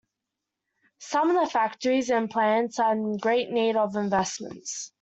Some 0.97 1.29
of 1.29 1.35
the 1.45 1.51
factories 1.51 2.09
and 2.09 2.27
plants 2.27 2.79
are 2.79 2.91
in 2.91 3.17
great 3.17 3.51
need 3.51 3.75
of 3.75 3.95
investments. 3.95 4.89